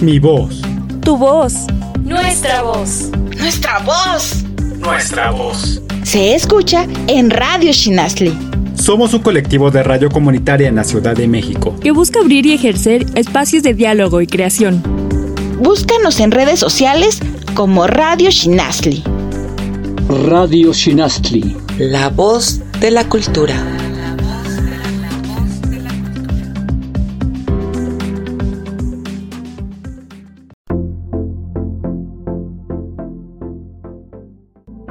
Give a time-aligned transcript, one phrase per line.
[0.00, 0.60] Mi voz.
[1.00, 1.54] Tu voz.
[2.04, 3.10] Nuestra voz.
[3.38, 4.44] Nuestra voz.
[4.78, 5.80] Nuestra voz.
[6.02, 8.36] Se escucha en Radio Shinasli.
[8.74, 12.52] Somos un colectivo de radio comunitaria en la Ciudad de México que busca abrir y
[12.52, 14.82] ejercer espacios de diálogo y creación.
[15.60, 17.20] Búscanos en redes sociales
[17.54, 19.02] como Radio Shinasli.
[20.26, 21.56] Radio Shinastli.
[21.78, 23.75] La voz de la cultura.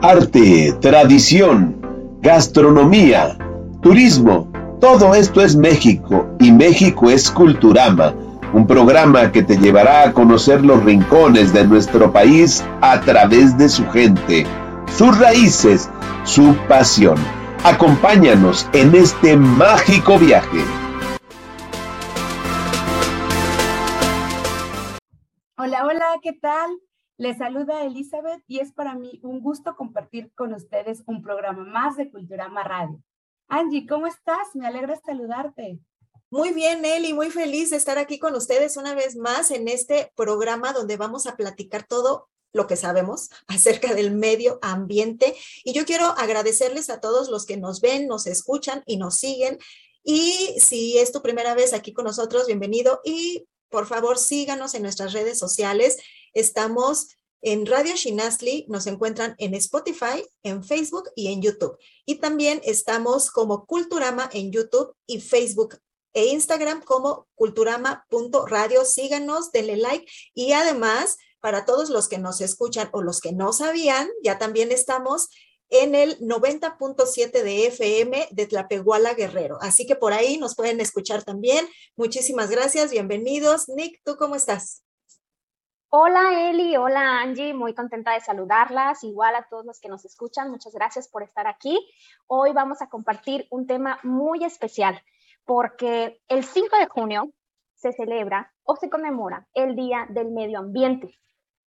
[0.07, 1.81] Arte, tradición,
[2.21, 3.39] gastronomía,
[3.81, 4.47] turismo,
[4.79, 8.13] todo esto es México y México es Culturama,
[8.53, 13.67] un programa que te llevará a conocer los rincones de nuestro país a través de
[13.67, 14.45] su gente
[14.95, 15.89] sus raíces,
[16.23, 17.17] su pasión.
[17.63, 20.59] Acompáñanos en este mágico viaje.
[25.57, 26.69] Hola, hola, ¿qué tal?
[27.17, 31.95] Les saluda Elizabeth y es para mí un gusto compartir con ustedes un programa más
[31.95, 33.01] de Culturama Radio.
[33.47, 34.53] Angie, ¿cómo estás?
[34.53, 35.79] Me alegra saludarte.
[36.29, 40.11] Muy bien, Eli, muy feliz de estar aquí con ustedes una vez más en este
[40.17, 45.35] programa donde vamos a platicar todo lo que sabemos acerca del medio ambiente.
[45.63, 49.57] Y yo quiero agradecerles a todos los que nos ven, nos escuchan y nos siguen.
[50.03, 52.99] Y si es tu primera vez aquí con nosotros, bienvenido.
[53.05, 55.97] Y por favor, síganos en nuestras redes sociales.
[56.35, 61.77] Estamos en Radio Shinasli, nos encuentran en Spotify, en Facebook y en YouTube.
[62.05, 65.79] Y también estamos como Culturama en YouTube y Facebook
[66.13, 68.83] e Instagram como culturama.radio.
[68.83, 73.53] Síganos, denle like y además para todos los que nos escuchan o los que no
[73.53, 75.29] sabían, ya también estamos
[75.69, 79.57] en el 90.7 de FM de Tlapehuala Guerrero.
[79.61, 81.67] Así que por ahí nos pueden escuchar también.
[81.95, 83.69] Muchísimas gracias, bienvenidos.
[83.69, 84.84] Nick, ¿tú cómo estás?
[85.97, 90.51] Hola Eli, hola Angie, muy contenta de saludarlas, igual a todos los que nos escuchan,
[90.51, 91.79] muchas gracias por estar aquí.
[92.27, 95.01] Hoy vamos a compartir un tema muy especial
[95.45, 97.31] porque el 5 de junio
[97.75, 101.15] se celebra o se conmemora el Día del Medio Ambiente.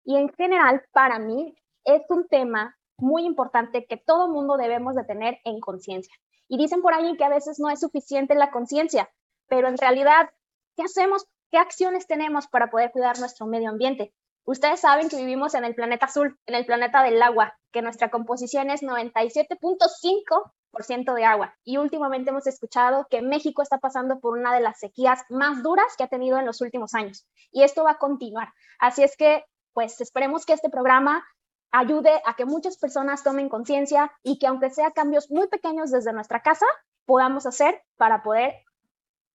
[0.05, 5.05] Y en general, para mí, es un tema muy importante que todo mundo debemos de
[5.05, 6.15] tener en conciencia.
[6.49, 9.09] Y dicen por ahí que a veces no es suficiente la conciencia,
[9.47, 10.29] pero en realidad,
[10.77, 11.27] ¿qué hacemos?
[11.51, 14.13] ¿Qué acciones tenemos para poder cuidar nuestro medio ambiente?
[14.49, 18.09] Ustedes saben que vivimos en el planeta azul, en el planeta del agua, que nuestra
[18.09, 21.55] composición es 97.5% de agua.
[21.65, 25.95] Y últimamente hemos escuchado que México está pasando por una de las sequías más duras
[25.99, 27.27] que ha tenido en los últimos años.
[27.53, 28.55] Y esto va a continuar.
[28.79, 29.45] Así es que
[29.75, 31.23] pues esperemos que este programa
[31.71, 36.15] ayude a que muchas personas tomen conciencia y que aunque sea cambios muy pequeños desde
[36.15, 36.65] nuestra casa,
[37.05, 38.55] podamos hacer para poder,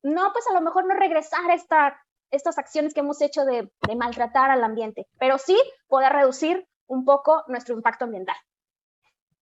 [0.02, 2.03] no, pues a lo mejor no regresar a esta,
[2.34, 5.58] estas acciones que hemos hecho de, maltratar al ambiente, pero sí
[5.88, 8.36] poder reducir un poco nuestro impacto ambiental.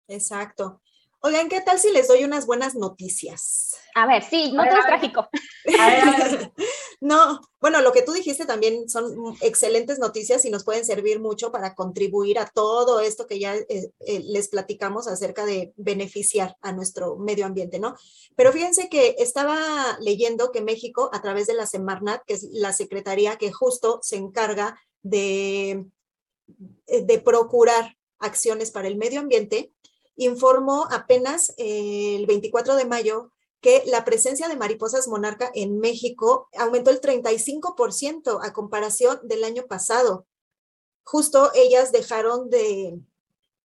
[0.07, 0.81] Exacto.
[1.21, 3.75] Oigan, ¿qué tal si les doy unas buenas noticias?
[3.97, 5.29] A ver, sí, no todo es trágico.
[7.01, 11.51] no, bueno, lo que tú dijiste también son excelentes noticias y nos pueden servir mucho
[11.51, 16.71] para contribuir a todo esto que ya eh, eh, les platicamos acerca de beneficiar a
[16.71, 17.97] nuestro medio ambiente, ¿no?
[18.37, 22.73] Pero fíjense que estaba leyendo que México, a través de la Semarnat, que es la
[22.73, 25.85] secretaría que justo se encarga de,
[26.87, 29.73] de procurar acciones para el medio ambiente,
[30.19, 36.49] informó apenas eh, el 24 de mayo que la presencia de mariposas monarca en México
[36.57, 40.27] aumentó el 35% a comparación del año pasado.
[41.05, 43.01] Justo ellas dejaron de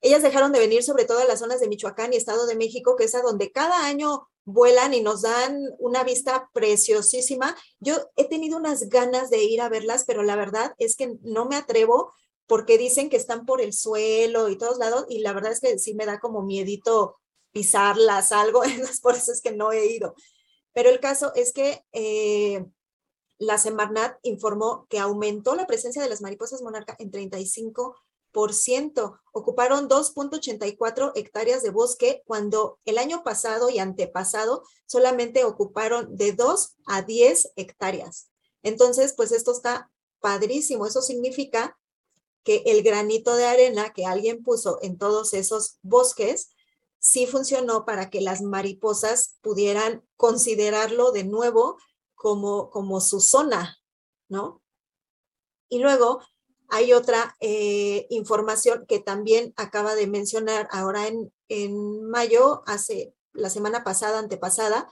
[0.02, 2.98] ellas dejaron de venir sobre todo a las zonas de Michoacán y Estado de México,
[2.98, 7.56] que es a donde cada año vuelan y nos dan una vista preciosísima.
[7.80, 11.46] Yo he tenido unas ganas de ir a verlas, pero la verdad es que no
[11.46, 12.14] me atrevo
[12.48, 15.80] porque dicen que están por el suelo y todos lados, y la verdad es que
[15.80, 17.18] sí me da como miedito
[17.52, 18.62] pisarlas, algo,
[19.02, 20.16] por eso es que no he ido.
[20.74, 22.66] Pero el caso es que eh,
[23.38, 29.20] la Semarnat informó que aumentó la presencia de las mariposas monarca en 35%.
[29.32, 36.76] Ocuparon 2.84 hectáreas de bosque cuando el año pasado y antepasado solamente ocuparon de 2
[36.88, 38.32] a 10 hectáreas.
[38.64, 40.88] Entonces, pues esto está padrísimo.
[40.88, 41.78] Eso significa
[42.44, 46.50] que el granito de arena que alguien puso en todos esos bosques
[47.00, 51.78] sí funcionó para que las mariposas pudieran considerarlo de nuevo
[52.16, 53.78] como, como su zona,
[54.30, 54.62] ¿no?
[55.68, 56.22] Y luego
[56.70, 63.50] hay otra eh, información que también acaba de mencionar ahora en, en mayo, hace la
[63.50, 64.88] semana pasada, antepasada,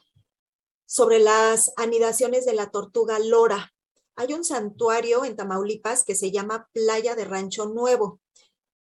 [0.85, 3.73] sobre las anidaciones de la tortuga lora.
[4.15, 8.19] Hay un santuario en Tamaulipas que se llama Playa de Rancho Nuevo.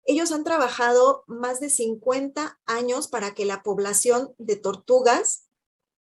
[0.03, 5.45] Ellos han trabajado más de 50 años para que la población de tortugas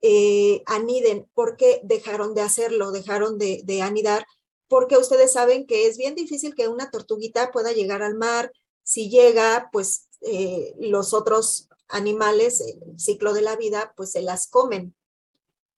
[0.01, 4.27] eh, aniden, porque dejaron de hacerlo, dejaron de, anidar,
[4.67, 8.53] porque ustedes saben que es bien difícil que una tortuguita pueda llegar al mar.
[8.83, 14.49] Si llega, pues eh, los otros animales, el ciclo de la vida, pues se las
[14.49, 14.97] comen.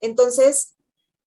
[0.01, 0.74] Entonces,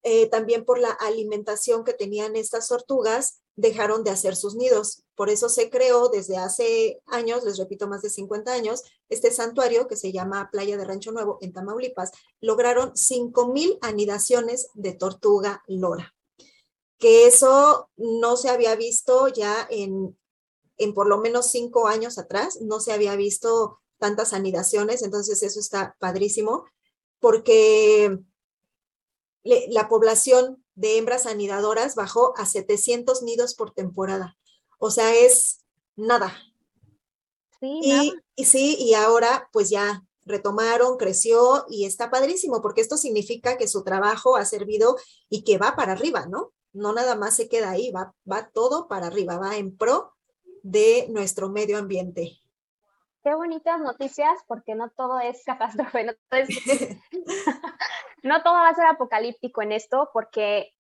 [0.04, 5.04] eh, también por la alimentación que tenían estas tortugas, dejaron de hacer sus nidos.
[5.16, 9.88] Por eso se creó desde hace años, les repito, más de 50 años, este santuario
[9.88, 12.12] que se llama Playa de Rancho Nuevo en Tamaulipas.
[12.40, 16.16] Lograron 5.000 anidaciones de tortuga lora,
[17.00, 20.16] que eso no se había visto ya en,
[20.78, 25.60] en por lo menos cinco años atrás, no se había visto tantas anidaciones, entonces eso
[25.60, 26.66] está padrísimo,
[27.20, 28.20] porque
[29.70, 34.38] la población de hembras anidadoras bajó a 700 nidos por temporada.
[34.80, 35.66] O sea, es
[35.96, 36.36] nada.
[37.60, 42.98] Sí, y, y sí, y ahora pues ya retomaron, creció y está padrísimo, porque esto
[42.98, 44.98] significa que su trabajo ha servido
[45.30, 46.54] y que va para arriba, ¿no?
[46.74, 50.14] No nada más se queda ahí, va, va todo para arriba, va en pro
[50.64, 52.40] de nuestro medio ambiente.
[53.28, 56.42] Qué bonitas noticias, porque no todo es catástrofe, no todo,
[58.24, 60.72] no todo va a ser apocalíptico en esto, porque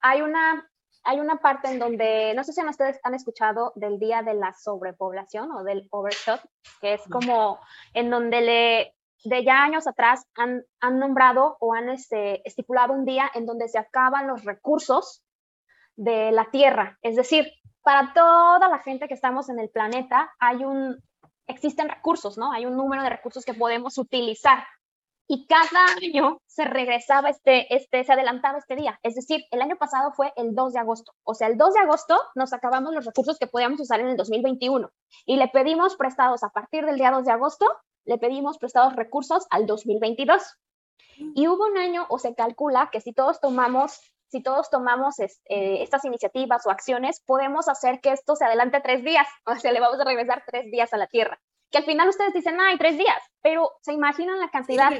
[0.00, 0.68] hay una,
[1.04, 4.52] hay una parte en donde, no sé si ustedes han escuchado del día de la
[4.54, 6.40] sobrepoblación o del overshot,
[6.80, 7.60] que es como
[7.94, 13.04] en donde le, de ya años atrás han, han nombrado o han este, estipulado un
[13.04, 15.22] día en donde se acaban los recursos
[15.94, 16.98] de la Tierra.
[17.02, 21.00] Es decir, para toda la gente que estamos en el planeta hay un,
[21.52, 22.52] existen recursos, ¿no?
[22.52, 24.64] Hay un número de recursos que podemos utilizar.
[25.28, 28.98] Y cada año se regresaba este, este, se adelantaba este día.
[29.02, 31.14] Es decir, el año pasado fue el 2 de agosto.
[31.24, 34.16] O sea, el 2 de agosto nos acabamos los recursos que podíamos usar en el
[34.16, 34.90] 2021.
[35.24, 37.66] Y le pedimos prestados a partir del día 2 de agosto,
[38.04, 40.42] le pedimos prestados recursos al 2022.
[41.34, 45.34] Y hubo un año, o se calcula que si todos tomamos si todos tomamos eh,
[45.82, 49.80] estas iniciativas o acciones, podemos hacer que esto se adelante tres días, o sea, le
[49.80, 51.38] vamos a regresar tres días a la Tierra.
[51.70, 54.90] Que al final ustedes dicen, hay tres días, pero se imaginan la cantidad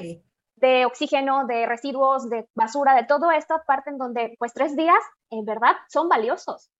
[0.56, 5.02] de oxígeno, de residuos, de basura, de todo esto, parte en donde, pues, tres días,
[5.30, 6.70] en verdad, son valiosos.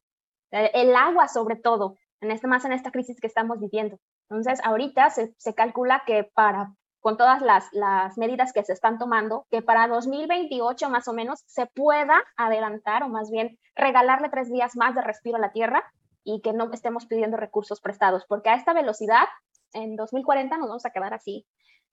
[0.51, 3.99] Eh, el agua, sobre todo, en este, más en esta crisis que estamos viviendo.
[4.31, 6.73] Entonces, ahorita se, se calcula que para
[7.03, 11.67] con todas las, medidas que se están tomando, que para 2028 más o menos se
[11.67, 15.83] pueda adelantar o más bien regalarle tres días más de respiro a la Tierra
[16.23, 19.25] y que no estemos pidiendo recursos prestados, porque a esta velocidad,
[19.73, 21.45] en 2040 nos vamos a quedar así,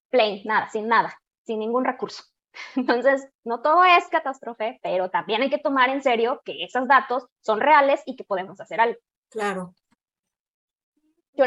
[0.09, 2.23] plain, nada, sin nada, sin ningún recurso.
[2.75, 7.25] Entonces, no todo es catástrofe, pero también hay que tomar en serio que esos datos
[7.41, 8.99] son reales y que podemos hacer algo.
[9.29, 9.73] Claro,
[11.35, 11.45] yo,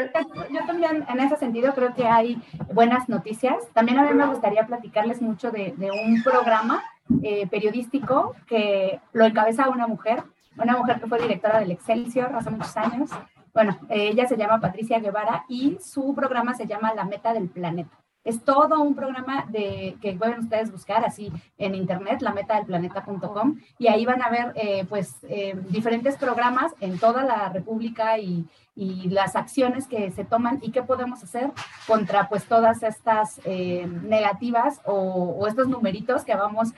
[0.65, 2.41] también en ese sentido creo que hay
[2.73, 3.55] buenas noticias.
[3.73, 6.83] También a mí me gustaría platicarles mucho de, un programa
[7.21, 10.23] eh, periodístico que lo encabeza una mujer,
[10.57, 13.11] una mujer que fue directora del Excelsior hace muchos años.
[13.53, 18.02] Bueno, ella se llama Patricia Guevara y su programa se llama La Meta del Planeta.
[18.23, 23.59] Es todo un programa que pueden ustedes buscar así en internet, la meta del planeta.com,
[23.77, 28.45] y ahí van a ver eh, pues eh, diferentes programas en toda la República y,
[28.75, 31.51] y las acciones que se toman y qué podemos hacer
[31.85, 36.69] contra pues todas estas eh, negativas o, estos numeritos que vamos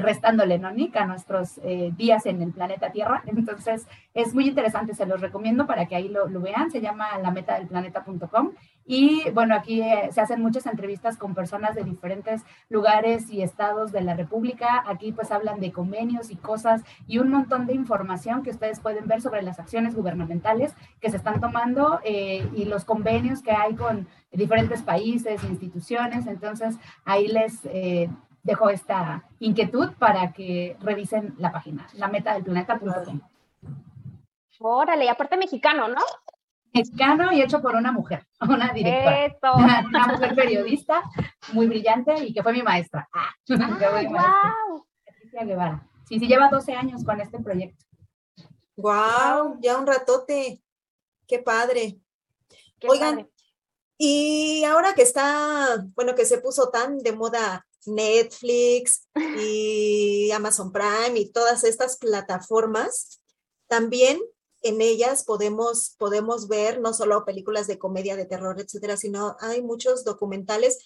[0.00, 0.96] restándole, ¿no, Nick?
[0.96, 1.60] A nuestros
[1.98, 3.22] días en el planeta Tierra.
[3.26, 7.18] Entonces es muy interesante, se los recomiendo para que ahí lo, lo vean, se llama
[7.18, 8.52] la meta del planeta.com
[8.86, 13.90] y bueno, aquí eh, se hacen muchas entrevistas con personas de diferentes lugares y estados
[13.90, 14.84] de la República.
[14.86, 19.08] Aquí pues hablan de convenios y cosas y un montón de información que ustedes pueden
[19.08, 23.74] ver sobre las acciones gubernamentales que se están tomando eh, y los convenios que hay
[23.74, 26.28] con diferentes países, instituciones.
[26.28, 28.08] Entonces ahí les eh,
[28.44, 33.20] dejo esta inquietud para que revisen la página, la meta del planeta.com.
[34.58, 36.00] Órale, y aparte mexicano, ¿no?
[36.76, 39.34] Mexicano y hecho por una mujer, una directora.
[39.88, 41.02] Una mujer periodista
[41.52, 43.08] muy brillante y que fue mi maestra.
[43.12, 44.86] Ah, wow.
[45.04, 45.88] Patricia Guevara.
[46.08, 47.84] Sí, sí, lleva 12 años con este proyecto.
[48.76, 50.62] Wow, ya un ratote.
[51.26, 51.98] Qué padre.
[52.86, 53.28] Oigan,
[53.98, 59.08] y ahora que está, bueno, que se puso tan de moda Netflix
[59.40, 63.20] y Amazon Prime y todas estas plataformas,
[63.66, 64.20] también
[64.68, 69.62] en ellas podemos, podemos ver no solo películas de comedia, de terror, etcétera, sino hay
[69.62, 70.78] muchos documentales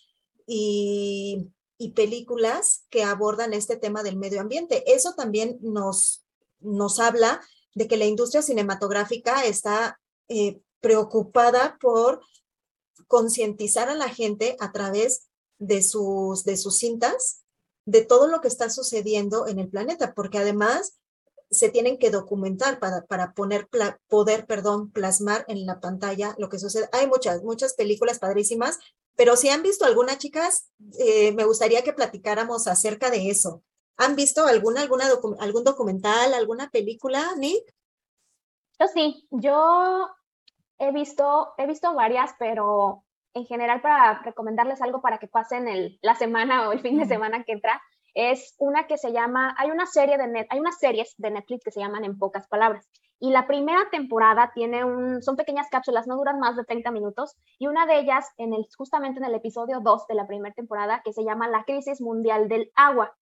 [0.46, 1.52] y,
[1.94, 4.84] películas que abordan este tema del medio ambiente.
[4.92, 6.22] Eso también nos,
[6.58, 7.40] nos habla
[7.74, 12.20] de que la industria cinematográfica está eh, preocupada por
[13.06, 17.44] concientizar a la gente a través de sus, de sus cintas
[17.86, 20.99] de todo lo que está sucediendo en el planeta, porque además
[21.50, 23.68] se tienen que documentar para, para poner,
[24.08, 26.88] poder, perdón, plasmar en la pantalla lo que sucede.
[26.92, 28.78] Hay muchas, muchas películas padrísimas,
[29.16, 33.62] pero si han visto alguna, chicas, eh, me gustaría que platicáramos acerca de eso.
[33.96, 35.06] ¿Han visto alguna, alguna
[35.40, 37.74] algún documental, alguna película, Nick?
[38.78, 40.08] Yo sí, yo
[40.78, 43.04] he visto, he visto varias, pero
[43.34, 47.04] en general para recomendarles algo para que pasen el, la semana o el fin de
[47.04, 47.82] semana que entra,
[48.14, 51.64] es una que se llama, hay una serie de net, hay unas series de Netflix
[51.64, 52.88] que se llaman En pocas palabras.
[53.18, 57.36] Y la primera temporada tiene un, son pequeñas cápsulas, no duran más de 30 minutos,
[57.58, 61.02] y una de ellas en el, justamente en el episodio 2 de la primera temporada,
[61.04, 63.14] que se llama La crisis mundial del agua.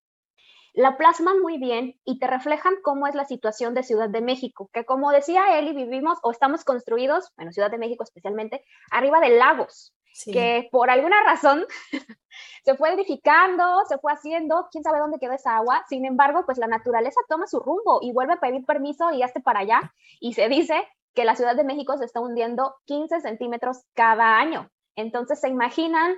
[0.73, 4.71] La plasman muy bien y te reflejan cómo es la situación de Ciudad de México,
[4.73, 9.30] que como decía Eli, vivimos o estamos construidos, bueno, Ciudad de México especialmente, arriba de
[9.30, 9.92] lagos
[10.25, 11.65] que por alguna razón
[12.65, 15.85] se fue edificando, se fue haciendo, quién sabe dónde quedó esa agua.
[15.88, 19.41] Sin embargo, pues la naturaleza toma su rumbo y vuelve a pedir permiso y hace
[19.41, 19.93] para allá.
[20.21, 24.71] Y se dice que la Ciudad de México se está hundiendo 15 centímetros cada año.
[24.97, 26.15] Entonces, se imaginan,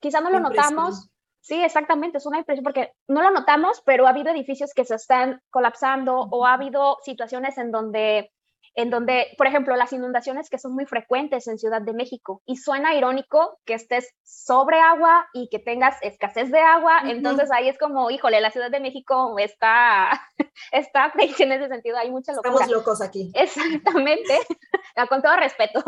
[0.00, 1.10] quizá no lo notamos.
[1.40, 4.96] Sí, exactamente, es una impresión porque no lo notamos, pero ha habido edificios que se
[4.96, 8.30] están colapsando o ha habido situaciones en donde
[8.78, 12.58] en donde, por ejemplo, las inundaciones que son muy frecuentes en Ciudad de México y
[12.58, 17.76] suena irónico que estés sobre agua y que tengas escasez de agua, entonces ahí es
[17.76, 20.22] como, híjole, la Ciudad de México está,
[20.70, 22.52] está en ese sentido, hay mucha locura.
[22.52, 23.32] Estamos locos aquí.
[23.34, 24.38] Exactamente,
[25.08, 25.82] con todo respeto,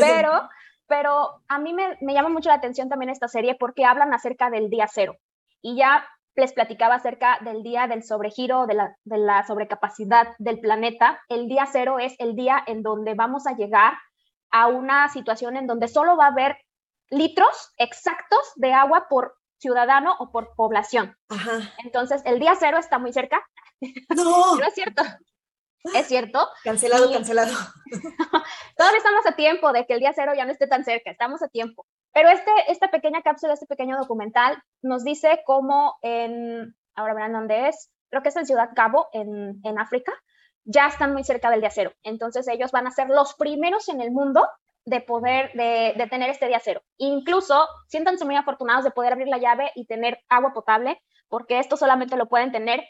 [0.00, 0.48] pero,
[0.86, 4.48] pero a mí me, me llama mucho la atención también esta serie porque hablan acerca
[4.48, 5.18] del día cero
[5.60, 6.06] y ya
[6.36, 11.20] les platicaba acerca del día del sobregiro, de la, de la sobrecapacidad del planeta.
[11.28, 13.94] El día cero es el día en donde vamos a llegar
[14.50, 16.56] a una situación en donde solo va a haber
[17.10, 21.16] litros exactos de agua por ciudadano o por población.
[21.84, 23.46] Entonces, el día cero está muy cerca.
[24.16, 24.56] No.
[24.56, 25.02] no es cierto.
[25.94, 26.46] Es cierto.
[26.62, 27.52] Cancelado, cancelado.
[28.76, 31.42] Todavía estamos a tiempo de que el día cero ya no esté tan cerca, estamos
[31.42, 31.86] a tiempo.
[32.12, 37.68] Pero este, esta pequeña cápsula, este pequeño documental, nos dice cómo en, ahora verán dónde
[37.68, 40.12] es, creo que es en Ciudad Cabo, en, en África,
[40.64, 41.92] ya están muy cerca del día cero.
[42.02, 44.46] Entonces ellos van a ser los primeros en el mundo
[44.84, 46.82] de poder, de, de, tener este día cero.
[46.96, 51.76] Incluso siéntanse muy afortunados de poder abrir la llave y tener agua potable, porque esto
[51.76, 52.84] solamente lo pueden tener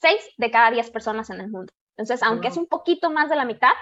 [0.00, 1.72] seis de cada diez personas en el mundo.
[1.96, 3.72] Entonces, aunque es un poquito más de la mitad,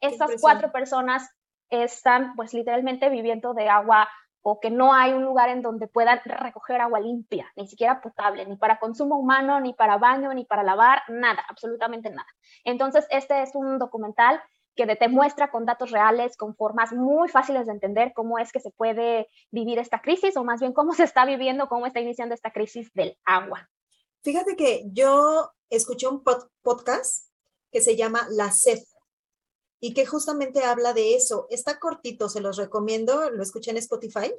[0.00, 1.28] estas cuatro personas
[1.70, 4.08] están pues literalmente viviendo de agua
[4.42, 8.46] o que no hay un lugar en donde puedan recoger agua limpia, ni siquiera potable,
[8.46, 12.28] ni para consumo humano, ni para baño, ni para lavar, nada, absolutamente nada.
[12.64, 14.42] Entonces, este es un documental
[14.74, 18.60] que te muestra con datos reales, con formas muy fáciles de entender cómo es que
[18.60, 22.34] se puede vivir esta crisis, o más bien cómo se está viviendo, cómo está iniciando
[22.34, 23.68] esta crisis del agua.
[24.22, 26.22] Fíjate que yo escuché un
[26.62, 27.26] podcast
[27.70, 28.78] que se llama La Sed
[29.80, 31.46] y que justamente habla de eso.
[31.50, 34.32] Está cortito, se los recomiendo, lo escuché en Spotify,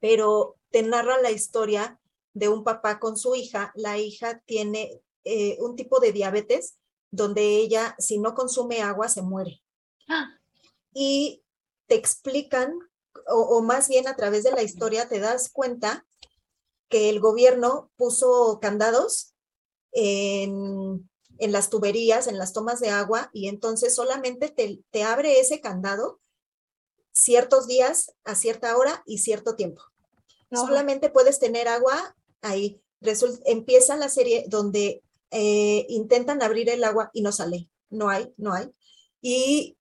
[0.00, 2.00] pero te narra la historia
[2.32, 3.72] de un papá con su hija.
[3.76, 6.78] La hija tiene eh, un tipo de diabetes
[7.10, 9.62] donde ella, si no consume agua, se muere.
[10.92, 11.42] Y
[11.86, 12.78] te explican,
[13.28, 16.06] o, o más bien a través de la historia, te das cuenta
[16.88, 19.34] que el gobierno puso candados
[19.92, 25.60] en en las tuberías, en las tomas de agua, y entonces solamente te, abre ese
[25.60, 26.20] candado
[27.12, 29.82] ciertos días a cierta hora y cierto tiempo.
[30.52, 32.80] Solamente puedes tener agua ahí.
[33.44, 37.68] empieza la serie donde eh, intentan abrir el agua y no sale.
[37.90, 38.70] No hay, no hay.
[39.20, 39.76] Y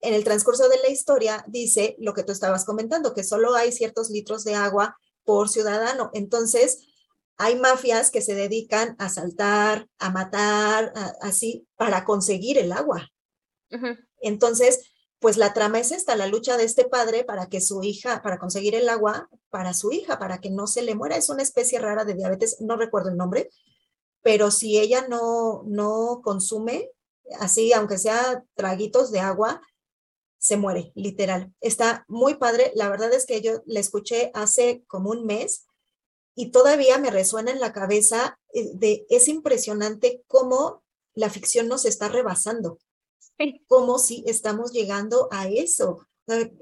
[0.00, 3.72] en el transcurso de la historia dice lo que tú estabas comentando, que solo hay
[3.72, 6.10] ciertos litros de agua por ciudadano.
[6.14, 6.87] Entonces,
[7.38, 10.92] hay mafias que se dedican a asaltar, a matar,
[11.22, 13.08] así, para conseguir el agua.
[14.20, 14.90] Entonces,
[15.20, 18.38] pues la trama es esta, la lucha de este padre para que su hija, para
[18.38, 21.16] conseguir el agua para su hija, para que no se le muera.
[21.16, 23.48] Es una especie rara de diabetes, no recuerdo el nombre,
[24.22, 26.90] pero si ella no, no consume,
[27.38, 29.60] así, aunque sea traguitos de agua,
[30.38, 31.52] se muere, literal.
[31.60, 32.72] Está muy padre.
[32.74, 35.67] La verdad es que yo la escuché hace como un mes
[36.38, 41.84] y todavía me resuena en la cabeza eh, de es impresionante cómo la ficción nos
[41.84, 42.78] está rebasando.
[43.66, 46.06] Como si estamos llegando a eso.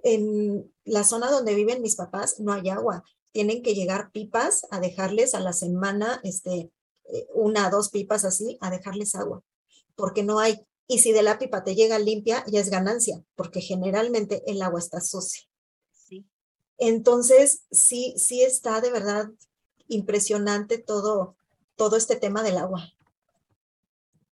[0.02, 3.04] En la zona donde viven mis papás no hay agua.
[3.32, 6.70] Tienen que llegar pipas a dejarles a la semana, este,
[7.12, 9.42] eh, una, dos pipas así, a dejarles agua.
[9.94, 10.66] porque no hay.
[10.88, 14.80] Y si de la pipa te llega limpia, ya es ganancia, porque generalmente el agua
[14.80, 15.42] está sucia.
[15.92, 16.24] Sí.
[16.78, 19.28] Entonces, sí, sí está de verdad
[19.88, 21.34] impresionante todo,
[21.76, 22.92] todo este tema del agua.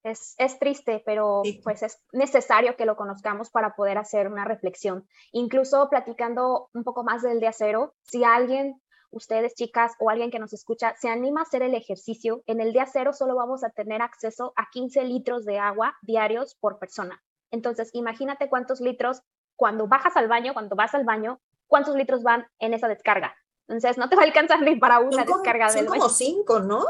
[0.03, 5.09] Es, es, triste, pero pues es necesario que lo conozcamos para poder hacer una reflexión.
[5.33, 8.83] Incluso platicando un poco más del día cero, si alguien
[9.15, 12.73] ustedes chicas o alguien que nos escucha se anima a hacer el ejercicio, en el
[12.73, 17.23] día cero solo vamos a tener acceso a 15 litros de agua diarios por persona.
[17.51, 19.23] Entonces, imagínate cuántos litros,
[19.57, 23.37] cuando bajas al baño, cuando vas al baño, cuántos litros van en esa descarga.
[23.69, 26.85] Entonces, no te va a alcanzar ni para una descarga del Son como cinco, ¿no?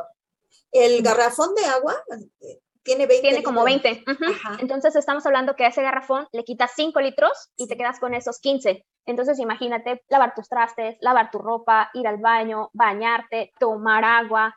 [0.73, 1.95] El garrafón de agua
[2.85, 3.29] tiene 20.
[3.29, 4.05] Tiene como 20.
[4.61, 8.15] Entonces estamos hablando que a ese garrafón le quitas 5 litros y te quedas con
[8.15, 8.85] esos 15.
[9.07, 14.55] Entonces imagínate lavar tus trastes, lavar tu ropa, ir al baño, bañarte, tomar agua.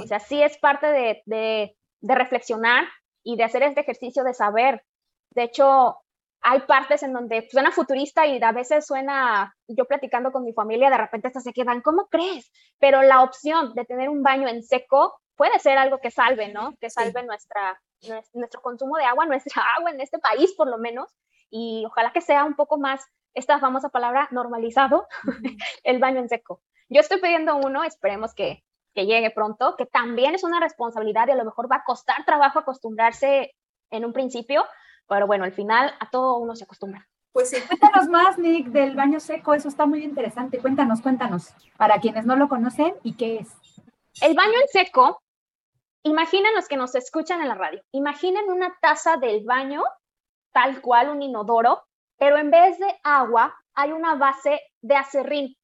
[0.00, 2.84] O sea, sí es parte de, de, de reflexionar
[3.24, 4.84] y de hacer este ejercicio de saber.
[5.30, 5.96] De hecho,
[6.42, 10.90] hay partes en donde suena futurista y a veces suena, yo platicando con mi familia,
[10.90, 12.50] de repente hasta se quedan, ¿cómo crees?
[12.80, 16.74] Pero la opción de tener un baño en seco puede ser algo que salve, ¿no?
[16.80, 17.80] Que salve nuestra,
[18.32, 21.14] nuestro consumo de agua, nuestra agua en este país por lo menos,
[21.48, 25.06] y ojalá que sea un poco más, esta famosa palabra, normalizado,
[25.84, 26.60] el baño en seco.
[26.88, 31.30] Yo estoy pidiendo uno, esperemos que, que llegue pronto, que también es una responsabilidad y
[31.30, 33.54] a lo mejor va a costar trabajo acostumbrarse
[33.90, 34.64] en un principio,
[35.08, 37.08] pero bueno, al final a todo uno se acostumbra.
[37.32, 37.56] Pues sí.
[37.66, 40.58] Cuéntanos más, Nick, del baño seco, eso está muy interesante.
[40.58, 43.48] Cuéntanos, cuéntanos, para quienes no lo conocen y qué es.
[44.20, 45.22] El baño en seco,
[46.02, 49.82] imaginen los que nos escuchan en la radio, imaginen una taza del baño,
[50.52, 51.84] tal cual un inodoro,
[52.18, 55.56] pero en vez de agua hay una base de acerrín.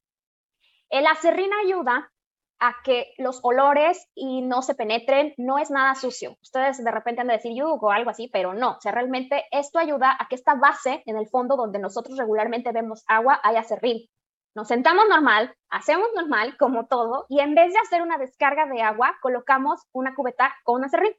[0.88, 2.10] El acerrín ayuda
[2.60, 6.36] a que los olores y no se penetren, no es nada sucio.
[6.42, 8.72] Ustedes de repente han de decir yugo o algo así, pero no.
[8.72, 12.72] O sea, realmente esto ayuda a que esta base en el fondo donde nosotros regularmente
[12.72, 14.08] vemos agua haya acerrín.
[14.54, 18.82] Nos sentamos normal, hacemos normal, como todo, y en vez de hacer una descarga de
[18.82, 21.12] agua, colocamos una cubeta con una serrín.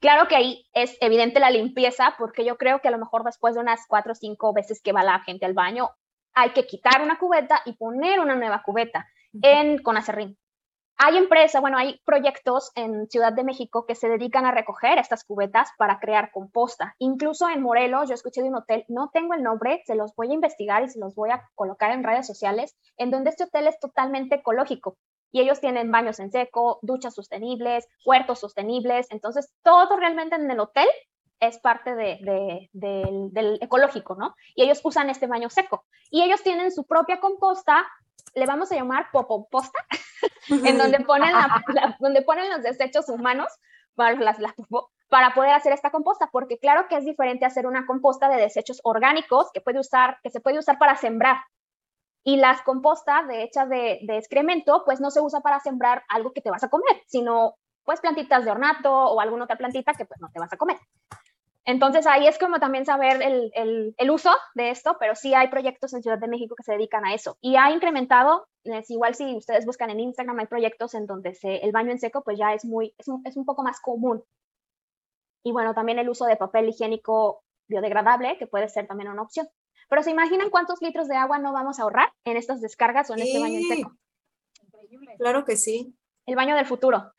[0.00, 3.54] Claro que ahí es evidente la limpieza, porque yo creo que a lo mejor después
[3.54, 5.90] de unas cuatro o cinco veces que va la gente al baño,
[6.32, 10.36] hay que quitar una cubeta y poner una nueva cubeta en, con acerrín.
[11.02, 15.24] Hay empresas, bueno, hay proyectos en Ciudad de México que se dedican a recoger estas
[15.24, 16.94] cubetas para crear composta.
[16.98, 20.30] Incluso en Morelos, yo escuché de un hotel, no tengo el nombre, se los voy
[20.30, 23.66] a investigar y se los voy a colocar en redes sociales, en donde este hotel
[23.66, 24.98] es totalmente ecológico.
[25.32, 29.06] Y ellos tienen baños en seco, duchas sostenibles, huertos sostenibles.
[29.10, 30.88] Entonces, todo realmente en el hotel
[31.40, 34.36] es parte de, del, ecológico, ¿no?
[34.54, 35.86] Y ellos usan este baño seco.
[36.10, 37.86] Y ellos tienen su propia composta
[38.34, 39.78] le vamos a llamar popoposta,
[40.48, 41.32] en donde ponen,
[41.98, 43.48] donde ponen los desechos humanos
[43.94, 44.36] para, las,
[45.08, 48.80] para poder hacer esta composta, porque claro que es diferente hacer una composta de desechos
[48.84, 51.38] orgánicos que, puede usar, que se puede usar para sembrar.
[52.22, 56.32] Y las compostas de, hechas de, de excremento, pues no se usa para sembrar algo
[56.32, 60.04] que te vas a comer, sino pues plantitas de ornato o alguna otra plantita que
[60.04, 60.78] pues no te vas a comer.
[61.64, 66.02] Entonces ahí es como también saber el, uso de esto, pero sí hay proyectos en
[66.02, 67.36] Ciudad de México que se dedican a eso.
[67.40, 71.58] Y ha incrementado, es igual si ustedes buscan en Instagram, hay proyectos en donde se,
[71.58, 74.24] el baño en seco pues ya es, muy, es un, es un poco más común.
[75.44, 79.48] Y bueno, también el uso de papel higiénico biodegradable, que puede ser también una opción.
[79.88, 83.14] Pero se imaginan cuántos litros de agua no vamos a ahorrar en estas descargas o
[83.14, 83.92] en este baño en seco.
[85.18, 85.96] Claro que sí.
[86.26, 87.12] El baño del futuro.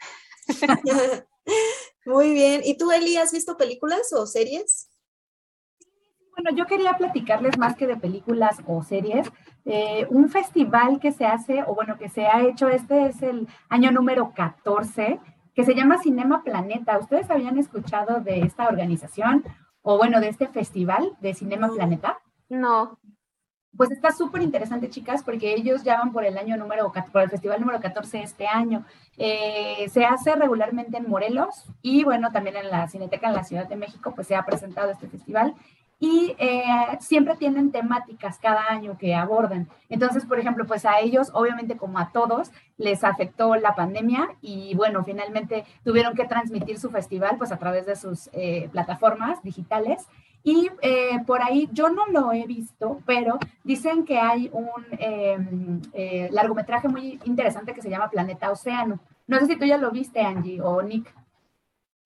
[2.05, 2.61] Muy bien.
[2.63, 4.89] ¿Y tú, Eli, has visto películas o series?
[6.35, 9.29] Bueno, yo quería platicarles más que de películas o series,
[9.65, 13.47] eh, un festival que se hace, o bueno, que se ha hecho, este es el
[13.69, 15.19] año número 14,
[15.53, 16.97] que se llama Cinema Planeta.
[16.97, 19.43] ¿Ustedes habían escuchado de esta organización
[19.81, 22.19] o bueno, de este festival de Cinema Planeta?
[22.49, 22.97] No.
[23.77, 27.29] Pues está súper interesante, chicas, porque ellos ya van por el año número, por el
[27.29, 28.85] festival número 14 este año.
[29.17, 33.67] Eh, se hace regularmente en Morelos y bueno, también en la Cineteca en la Ciudad
[33.67, 35.55] de México, pues se ha presentado este festival
[36.01, 36.63] y eh,
[36.99, 39.69] siempre tienen temáticas cada año que abordan.
[39.87, 44.73] Entonces, por ejemplo, pues a ellos, obviamente como a todos, les afectó la pandemia y
[44.73, 50.07] bueno, finalmente tuvieron que transmitir su festival pues a través de sus eh, plataformas digitales
[50.43, 55.81] y eh, por ahí yo no lo he visto, pero dicen que hay un em,
[55.93, 58.99] eh, largometraje muy interesante que se llama Planeta Océano.
[59.27, 61.13] No sé si tú ya lo viste, Angie o Nick.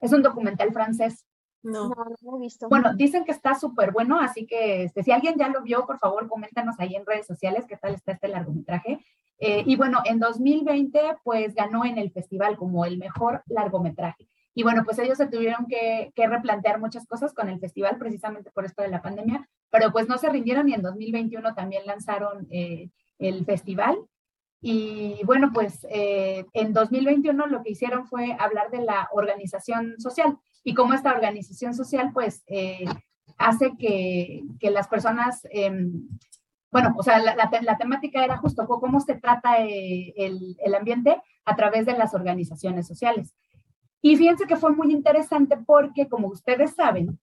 [0.02, 1.26] Es un documental francés.
[1.64, 2.70] No, no, lo he visto.
[2.70, 5.98] Bueno, dicen que está súper bueno, así que este, si alguien ya lo vio, por
[5.98, 9.00] favor, coméntanos ahí en redes sociales qué tal está este largometraje.
[9.40, 14.28] Eh, y bueno, en 2020, pues ganó en el festival como el mejor largometraje.
[14.58, 18.64] Y bueno, pues ellos se tuvieron que, replantear muchas cosas con el festival, precisamente por
[18.64, 22.90] esto de la pandemia, pero pues no se rindieron y en 2021 también lanzaron eh,
[23.20, 23.98] el festival.
[24.62, 30.38] Y bueno, pues eh, en 2021 lo que hicieron fue hablar de la organización social
[30.64, 32.86] y cómo esta organización social pues eh,
[33.38, 36.08] hace que, que, las personas, em,
[36.72, 41.56] bueno, o sea, la, la, temática era justo cómo se trata el, el ambiente a
[41.58, 43.36] través de las organizaciones sociales.
[44.06, 47.20] Y fíjense que fue muy interesante porque, como ustedes saben,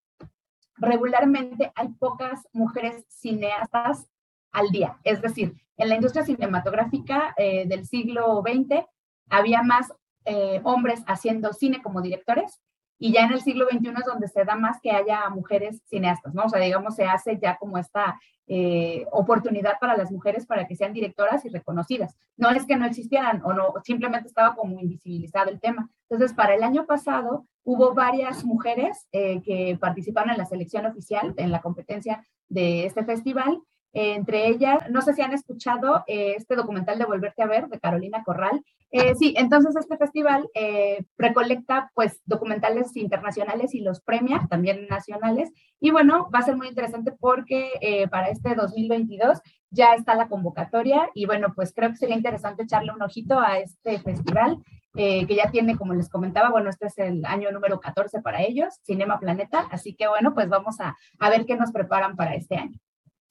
[0.79, 4.09] regularmente hay pocas mujeres cineastas
[4.51, 4.99] al día.
[5.05, 8.85] Es decir, en la industria cinematográfica eh, del siglo XX
[9.31, 9.93] había más
[10.25, 12.61] eh, hombres haciendo cine como directores
[13.03, 16.35] y ya en el siglo XXI es donde se da más que haya mujeres cineastas,
[16.35, 16.45] ¿no?
[16.45, 20.77] O sea, digamos, se hace ya como esta eh, oportunidad para las mujeres para que
[20.77, 22.17] sean directoras y reconocidas.
[22.37, 25.91] No es que no existieran o no, simplemente estaba como invisibilizado el tema.
[26.09, 31.35] Entonces, para el año pasado hubo varias mujeres eh, que participaron en la selección oficial,
[31.39, 33.61] en la competencia de este festival,
[33.93, 37.79] entre ellas, no sé si han escuchado eh, este documental de Volverte a Ver de
[37.79, 38.65] Carolina Corral.
[38.91, 45.51] Eh, sí, entonces este festival eh, recolecta pues documentales internacionales y los premia, también nacionales.
[45.79, 51.11] Y bueno, va a ser muy interesante porque para este 2022 ya está la convocatoria
[51.15, 54.59] y bueno, pues creo que sería interesante echarle un ojito a este festival.
[54.95, 58.75] que ya tiene, como les comentaba, bueno, este es el año número 14 para ellos,
[58.83, 62.57] Cinema Planeta, así que bueno, pues vamos a, a ver qué nos preparan para este
[62.57, 62.79] año.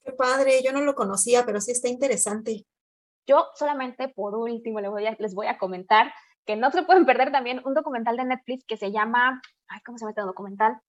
[0.04, 2.66] Qué padre, yo no lo conocía, pero sí está interesante.
[3.28, 6.12] Yo solamente por último les voy a, comentar
[6.46, 9.98] que no se pueden perder también un documental de Netflix que se llama, ay, ¿cómo
[9.98, 10.82] se llama este documental?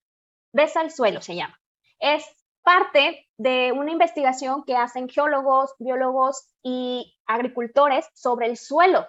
[0.52, 1.60] Besa el suelo se llama.
[1.98, 2.24] Es
[2.62, 9.06] parte de una investigación que hacen geólogos, biólogos y agricultores sobre el suelo.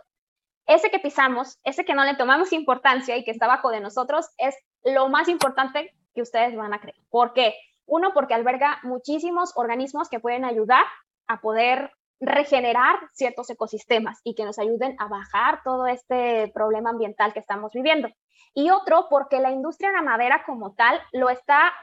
[0.66, 4.30] Ese que pisamos, ese que no le tomamos importancia y que está bajo de nosotros,
[4.38, 6.98] es lo más importante que ustedes van a creer.
[7.10, 7.56] ¿Por qué?
[7.86, 10.86] Uno, porque alberga muchísimos organismos que pueden ayudar
[11.28, 17.34] a poder regenerar ciertos ecosistemas y que nos ayuden a bajar todo este problema ambiental
[17.34, 18.08] que estamos viviendo.
[18.54, 21.74] Y otro, porque la industria ganadera como tal lo está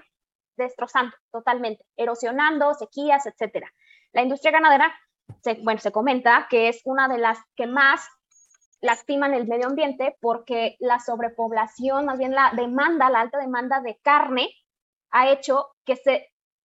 [0.56, 3.70] destrozando totalmente, erosionando, sequías, etcétera.
[4.12, 4.94] La industria ganadera,
[5.62, 8.06] bueno, se comenta que es una de las que más
[8.80, 13.98] lastiman el medio ambiente porque la sobrepoblación, más bien la demanda, la alta demanda de
[14.02, 14.50] carne,
[15.10, 16.28] ha hecho que se,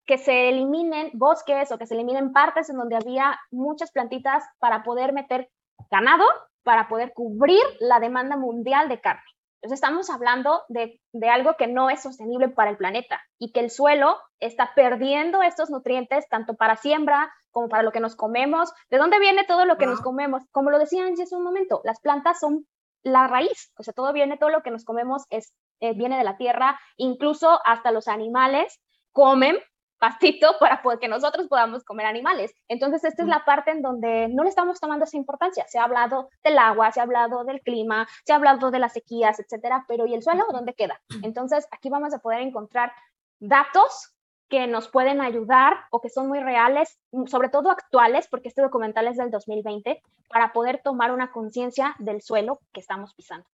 [0.06, 4.82] que se eliminen bosques o que se eliminen partes en donde había muchas plantitas para
[4.82, 5.50] poder meter
[5.90, 6.24] ganado,
[6.62, 9.22] para poder cubrir la demanda mundial de carne.
[9.62, 13.60] Entonces estamos hablando de, de, algo que no es sostenible para el planeta y que
[13.60, 18.72] el suelo está perdiendo estos nutrientes tanto para siembra como para lo que nos comemos.
[18.88, 20.44] ¿De dónde viene todo lo que nos comemos?
[20.50, 22.66] Como lo decía Angie hace un momento, las plantas son
[23.02, 26.24] la raíz, o sea, todo viene, todo lo que nos comemos es, eh, viene de
[26.24, 28.80] la tierra, incluso hasta los animales
[29.12, 29.56] comen
[29.98, 32.52] pastito para que nosotros podamos comer animales.
[32.68, 35.66] Entonces, esta es la parte en donde no le estamos tomando esa importancia.
[35.68, 38.94] Se ha hablado del agua, se ha hablado del clima, se ha hablado de las
[38.94, 41.00] sequías, etcétera, pero ¿y el suelo dónde queda?
[41.22, 42.92] Entonces, aquí vamos a poder encontrar
[43.38, 44.14] datos
[44.50, 48.60] que nos pueden ayudar o que son muy reales, mm, sobre todo actuales, porque este
[48.60, 53.48] documental es del 2020, para poder tomar una conciencia del suelo que estamos pisando.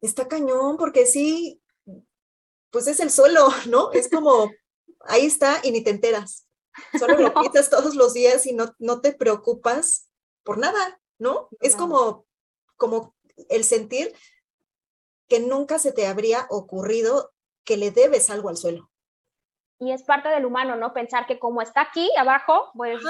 [0.00, 1.60] Está cañón, porque sí,
[2.70, 3.92] pues es el suelo, ¿no?
[3.92, 4.50] Es como,
[5.00, 6.48] ahí está y ni te enteras.
[6.98, 10.08] Solo lo pisas todos los días y no, no te preocupas
[10.42, 11.48] por nada, ¿no?
[11.60, 12.24] Es como,
[12.76, 13.14] como
[13.50, 14.14] el sentir
[15.28, 17.32] que nunca se te habría ocurrido
[17.64, 18.89] que le debes algo al suelo
[19.80, 20.92] y es parte del humano, ¿no?
[20.92, 23.00] Pensar que como está aquí abajo, pues,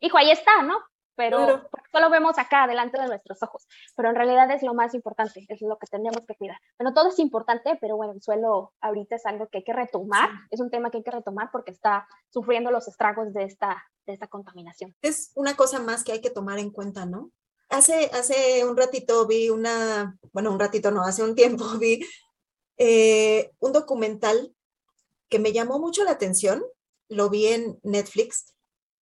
[0.00, 0.76] hijo, ahí está, ¿no?
[1.14, 3.66] Pero solo vemos acá, delante de nuestros ojos.
[3.96, 6.58] Pero en realidad es lo más importante, es lo que tenemos que cuidar.
[6.78, 10.28] Bueno, todo es importante, pero bueno, el suelo ahorita es algo que hay que retomar,
[10.50, 14.12] es un tema que hay que retomar porque está sufriendo los estragos de esta, de
[14.12, 14.94] esta contaminación.
[15.00, 17.30] Es una cosa más que hay que tomar en cuenta, ¿no?
[17.70, 22.00] Hace, hace un ratito vi una, bueno, un ratito no, hace un tiempo vi
[22.78, 24.55] eh, un documental
[25.28, 26.64] que me llamó mucho la atención,
[27.08, 28.54] lo vi en Netflix,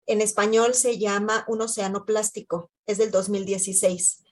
[0.05, 4.23] en español se llama Un océano plástico, es del 2016.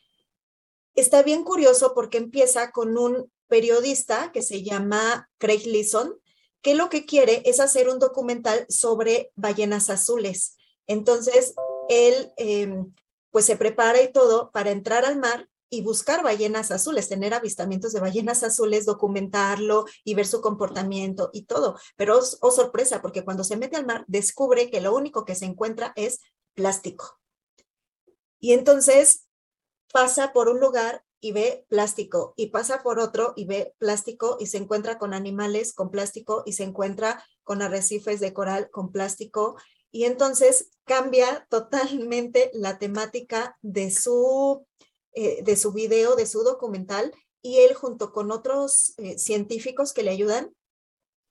[0.96, 6.20] Está bien curioso porque empieza con un periodista que se llama Craig Leeson,
[6.62, 10.58] que lo que quiere es hacer un documental sobre ballenas azules.
[10.88, 11.54] Entonces,
[11.88, 12.94] él em,
[13.32, 17.94] pues se prepara y todo para entrar al mar y buscar ballenas azules, tener avistamientos
[17.94, 21.78] de ballenas azules, documentarlo y ver su comportamiento y todo.
[21.96, 25.36] Pero, oh, oh sorpresa, porque cuando se mete al mar, descubre que lo único que
[25.36, 26.22] se encuentra es
[26.54, 27.20] plástico.
[28.40, 29.28] Y entonces
[29.92, 34.48] pasa por un lugar y ve plástico y pasa por otro y ve plástico y
[34.48, 39.58] se encuentra con animales con plástico y se encuentra con arrecifes de coral con plástico
[39.92, 44.66] y entonces cambia totalmente la temática de su,
[45.14, 50.04] eh, de su video, de su documental y él junto con otros eh, científicos que
[50.04, 50.54] le ayudan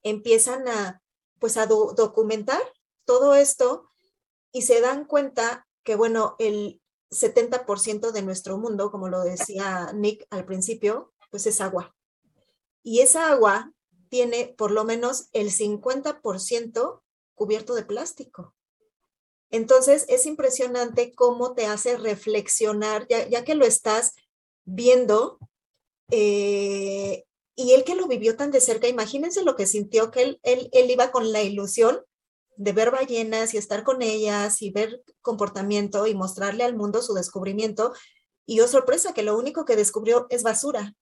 [0.03, 1.01] empiezan a
[1.39, 2.61] pues a documentar
[3.05, 3.89] todo esto
[4.51, 10.27] y se dan cuenta que bueno, el 70% de nuestro mundo, como lo decía Nick
[10.29, 11.95] al principio, pues es agua.
[12.83, 13.71] Y esa agua
[14.09, 17.01] tiene por lo menos el 50%
[17.35, 18.53] cubierto de plástico.
[19.51, 24.13] Entonces, es impresionante cómo te hace reflexionar, ya, que lo estás
[24.65, 25.39] viendo,
[26.11, 30.39] eh, y él que lo vivió tan de cerca, imagínense lo que sintió, que él,
[30.43, 32.01] él, él iba con la ilusión
[32.55, 37.13] de ver ballenas y estar con ellas y ver comportamiento y mostrarle al mundo su
[37.13, 37.93] descubrimiento.
[38.45, 40.93] Y oh sorpresa, que lo único que descubrió es basura.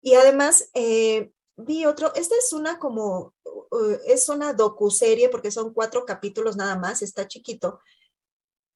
[0.00, 1.30] Y además, eh,
[1.64, 3.34] vi otro, esta es una como,
[4.06, 7.80] es una docuserie porque son cuatro capítulos nada más, está chiquito,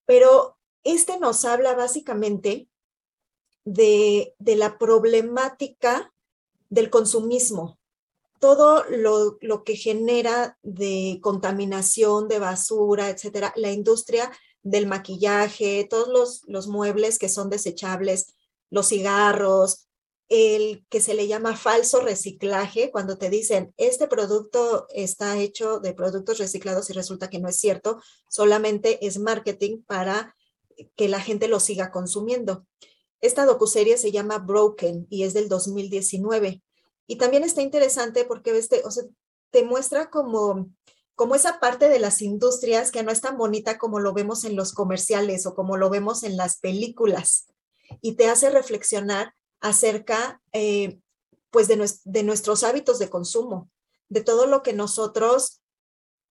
[0.05, 2.68] pero este nos habla básicamente
[3.64, 6.12] de, de la problemática
[6.70, 7.79] del consumismo,
[8.38, 14.31] todo lo, lo, que genera de contaminación, de basura, etcétera, la industria
[14.62, 18.35] del maquillaje, todos los, los muebles que son desechables,
[18.70, 19.86] los cigarros,
[20.29, 25.95] el que se le llama falso reciclaje, cuando te dicen, este producto está hecho de
[25.95, 30.35] productos reciclados y resulta que no es cierto, solamente es marketing para
[30.97, 32.67] que la gente lo siga consumiendo.
[33.21, 36.62] Esta docuserie se llama Broken y es del 2019.
[37.07, 39.05] Y también está interesante porque este, o sea,
[39.51, 40.69] te muestra como,
[41.15, 44.57] como esa parte de las industrias que no es tan bonita como lo vemos en
[44.57, 47.47] los comerciales o como lo vemos en las películas.
[48.01, 49.33] Y te hace reflexionar
[49.67, 51.01] acerca eh,
[51.51, 53.71] pues de, nuestros hábitos de consumo,
[54.09, 55.63] de todo lo que nosotros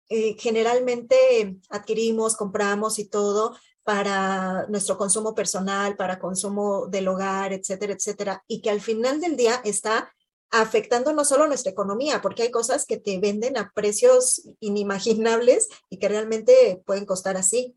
[0.09, 7.93] eh, generalmente adquirimos, compramos y todo para nuestro consumo personal, para consumo del hogar, etcétera,
[7.93, 10.13] etcétera, y que al final del día está
[10.51, 15.97] afectando no solo nuestra economía, porque hay cosas que te venden a precios inimaginables y
[15.97, 17.75] que realmente pueden costar así.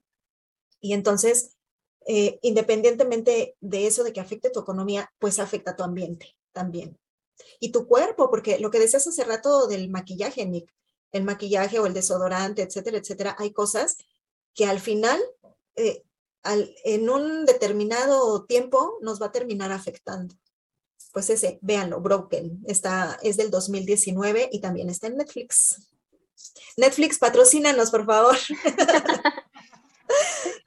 [0.81, 1.56] Y entonces,
[2.07, 6.99] eh, independientemente de eso, de que afecte tu economía, pues afecta tu ambiente también.
[7.61, 10.73] Y tu cuerpo, porque lo que decías hace rato del maquillaje, Nick,
[11.13, 13.99] el maquillaje o el desodorante, etcétera, etcétera, hay cosas
[14.55, 15.21] que al final,
[15.75, 16.03] eh,
[16.43, 20.37] en un determinado tiempo, nos va a terminar afectando
[21.17, 25.89] pues ese, véanlo, Broken, está, es del 2019 y también está en Netflix.
[26.77, 28.37] Netflix, patrocínanos, por favor.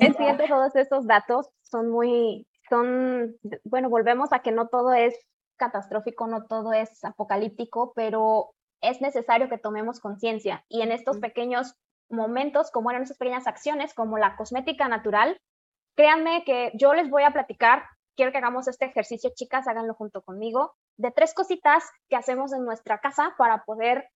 [0.00, 5.14] Es cierto, todos estos datos son muy, son, bueno, volvemos a que no todo es
[5.56, 10.64] catastrófico, no todo es apocalíptico, pero es necesario que tomemos conciencia.
[10.68, 11.74] Y en estos pequeños
[12.08, 15.40] momentos, como en esas pequeñas acciones, como la cosmética natural,
[15.96, 17.82] créanme que yo les voy a platicar
[18.18, 22.64] quiero que hagamos este ejercicio, chicas, háganlo junto conmigo, de tres cositas que hacemos en
[22.64, 24.10] nuestra casa para poder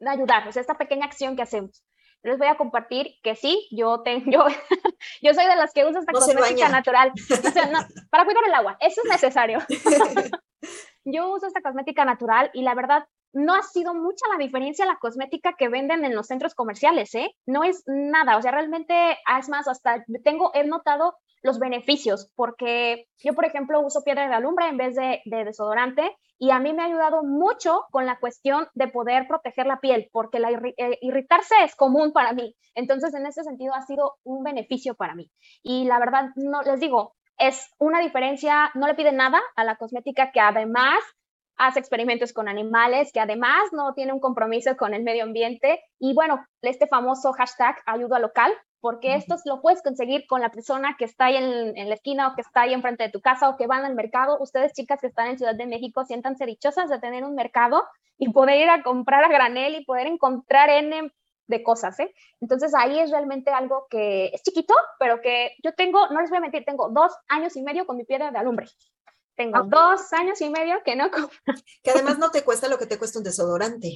[0.00, 1.84] ayudarnos, esta pequeña acción que hacemos.
[2.22, 4.44] Les voy a compartir que sí, yo tengo, yo,
[5.22, 7.12] yo soy de las que usa esta cosmética natural.
[8.10, 9.58] para cuidar el agua, eso es necesario.
[11.04, 14.98] yo uso esta cosmética natural y la verdad no ha sido mucha la diferencia la
[14.98, 17.36] cosmética que venden en los centros comerciales, ¿eh?
[17.44, 23.06] No es nada, o sea, realmente, es más, hasta tengo, he notado los beneficios, porque
[23.18, 26.82] yo, por ejemplo, uso piedra de alumbre en vez de, desodorante y a mí me
[26.82, 31.54] ha ayudado mucho con la cuestión de poder proteger la piel, porque la eh, irritarse
[31.64, 32.54] es común para mí.
[32.74, 35.30] Entonces, en ese sentido, ha sido un beneficio para mí.
[35.62, 39.76] Y la verdad, no les digo, es una diferencia, no le pide nada a la
[39.76, 40.98] cosmética que además
[41.56, 45.80] hace experimentos con animales, que además no tiene un compromiso con el medio ambiente.
[45.98, 50.96] Y bueno, este famoso hashtag ayuda local, porque esto lo puedes conseguir con la persona
[50.98, 53.56] que está ahí en, la esquina o que está ahí enfrente de tu casa o
[53.56, 54.38] que van al mercado.
[54.40, 57.82] Ustedes, chicas que están en Ciudad de México, siéntanse dichosas de tener un mercado
[58.18, 61.10] y poder ir a comprar a granel y poder encontrar N
[61.48, 62.12] de cosas, ¿eh?
[62.40, 66.38] Entonces ahí es realmente algo que es chiquito, pero que yo tengo, no les voy
[66.38, 68.66] a mentir, tengo dos años y medio con mi piedra de alumbre.
[69.36, 71.54] Tengo dos años y medio que no compro.
[71.82, 73.94] Que además no te cuesta lo que te cuesta un desodorante.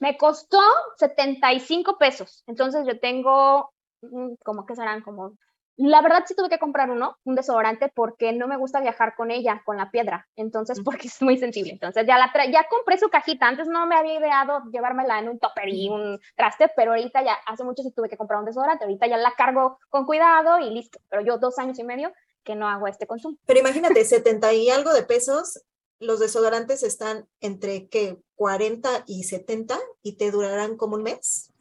[0.00, 0.60] Me costó
[0.96, 2.44] 75 pesos.
[2.46, 5.32] Entonces yo tengo, mm, como que serán como...
[5.76, 9.30] La verdad sí tuve que comprar uno, un desodorante, porque no me gusta viajar con
[9.30, 10.26] ella, con la piedra.
[10.34, 11.72] Entonces, porque es muy sensible.
[11.72, 13.46] Entonces ya la ya compré su cajita.
[13.46, 17.34] Antes no me había ideado llevármela en un topper y un traste, pero ahorita ya,
[17.46, 18.84] hace mucho sí tuve que comprar un desodorante.
[18.84, 20.98] Ahorita ya la cargo con cuidado y listo.
[21.08, 22.12] Pero yo dos años y medio
[22.48, 23.36] que no hago este consumo.
[23.44, 25.62] Pero imagínate, 70 y algo de pesos,
[26.00, 31.52] los desodorantes están entre que 40 y 70 y te durarán como un mes.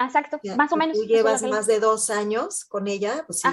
[0.00, 0.96] Exacto, más o menos.
[0.96, 3.48] Tú llevas más de dos años con ella, pues sí.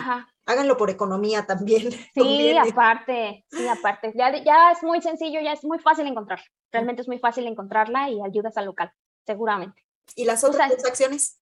[0.46, 1.90] Háganlo por economía también.
[2.16, 4.14] Sí, aparte, sí, aparte.
[4.16, 6.46] Ya, ya es muy sencillo, ya es muy fácil encontrarla.
[6.72, 8.92] Realmente es muy fácil encontrarla y ayudas al local,
[9.26, 9.86] seguramente.
[10.16, 11.42] ¿Y las otras acciones?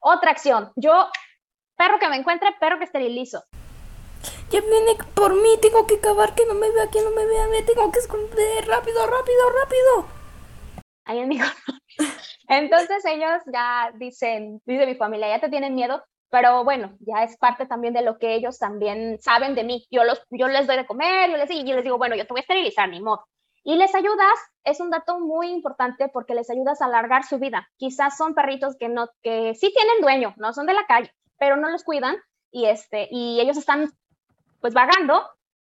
[0.00, 0.72] Otra acción.
[0.76, 1.08] Yo,
[1.76, 3.44] perro que me encuentre, perro que esterilizo.
[4.50, 7.48] Ya viene por mí, tengo que acabar, que no me vea, que no me vea,
[7.48, 10.06] me tengo que esconder, rápido, rápido, rápido.
[11.06, 11.38] En mi
[12.48, 17.36] Entonces ellos ya dicen, dice mi familia, ya te tienen miedo, pero bueno, ya es
[17.36, 19.86] parte también de lo que ellos también saben de mí.
[19.90, 22.26] Yo, los, yo les doy de comer, yo les, y yo les digo, bueno, yo
[22.26, 23.24] te voy a esterilizar, ni modo.
[23.62, 27.68] Y les ayudas, es un dato muy importante porque les ayudas a alargar su vida.
[27.76, 31.56] Quizás son perritos que, no, que sí tienen dueño, no son de la calle, pero
[31.56, 32.16] no los cuidan
[32.50, 33.90] y, este, y ellos están
[34.64, 35.22] pues vagando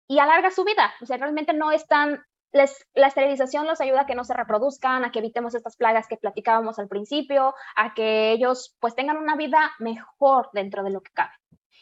[0.08, 0.90] y alarga su vida.
[1.02, 5.12] O sea, realmente no están la esterilización los ayuda a que no se reproduzcan, a
[5.12, 9.70] que evitemos estas plagas que platicábamos al principio, a que ellos pues tengan una vida
[9.80, 11.34] mejor dentro de lo que cabe.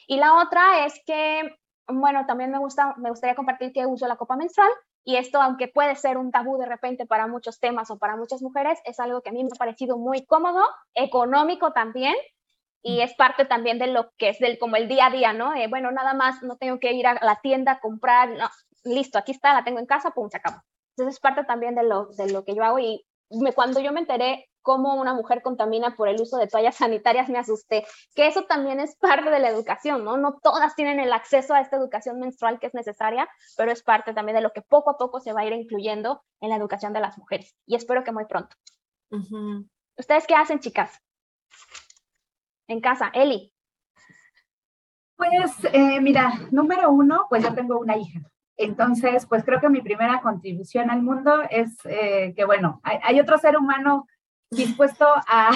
[0.08, 1.54] Y la otra es que,
[1.86, 4.72] bueno, también me, gusta, me gustaría compartir que uso la copa menstrual
[5.04, 8.42] y esto, aunque puede ser un tabú de repente para muchos temas o para muchas
[8.42, 12.16] mujeres, es algo que a mí me ha parecido muy cómodo, económico también,
[12.86, 15.52] y es parte también de lo que es del como el día a día, ¿no?
[15.70, 18.48] bueno, nada más no tengo que ir a la tienda a comprar, no,
[18.84, 20.58] listo, aquí está, la tengo en casa, pum, se acabó.
[20.90, 23.90] Entonces es parte también de lo, de lo que yo hago y me, cuando yo
[23.90, 28.26] me enteré cómo una mujer contamina por el uso de toallas sanitarias, me asusté, que
[28.26, 30.18] eso también es parte de la educación, ¿no?
[30.18, 34.12] No todas tienen el acceso a esta educación menstrual que es necesaria, pero es parte
[34.12, 36.92] también de lo que poco a poco se va a ir incluyendo en la educación
[36.92, 37.56] de las mujeres.
[37.66, 38.54] Y espero que muy pronto.
[39.96, 41.00] ¿Ustedes qué hacen, chicas?
[42.68, 43.52] En casa, Eli.
[45.16, 48.20] Pues eh, mira, número uno, pues yo tengo una hija.
[48.56, 53.38] Entonces, pues creo que mi primera contribución al mundo es eh, que, bueno, hay, otro
[53.38, 54.06] ser humano
[54.50, 55.50] dispuesto a,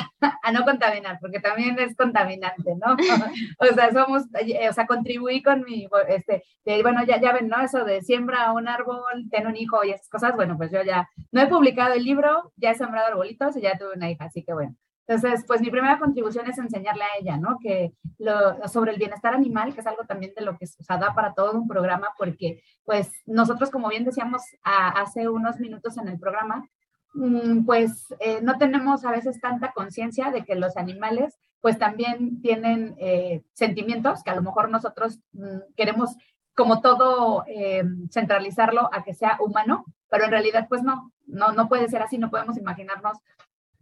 [0.53, 2.97] no contaminar, porque también es contaminante, ¿no?
[3.59, 6.43] o sea, somos, o sea, contribuí con mi, este,
[6.83, 7.61] bueno, ya, ya ven, ¿no?
[7.61, 11.09] Eso de siembra un árbol, ten un hijo y esas cosas, bueno, pues yo ya
[11.31, 14.43] no he publicado el libro, ya he sembrado arbolitos y ya tuve una hija, así
[14.43, 14.75] que bueno,
[15.09, 17.59] entonces, pues mi primera contribución es enseñarle a ella, ¿no?
[17.63, 21.15] Que lo, sobre el bienestar animal, que es algo también de lo que se da
[21.15, 26.19] para todo un programa, porque pues nosotros, como bien decíamos hace unos minutos en el
[26.19, 26.69] programa,
[27.15, 32.43] mm, pues eh, no tenemos a veces tanta conciencia de que los animales pues también
[32.43, 36.17] tienen eh, sentimientos que a lo mejor nosotros mm, queremos
[36.55, 41.67] como todo eh, centralizarlo a que sea humano, pero en realidad pues no, no, no
[41.67, 43.17] puede ser así, no podemos imaginarnos